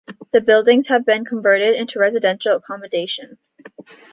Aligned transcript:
The 0.31 0.41
buildings 0.41 0.87
have 0.87 1.05
been 1.05 1.25
converted 1.25 1.75
into 1.75 1.99
residential 1.99 2.55
accommodation. 2.55 3.37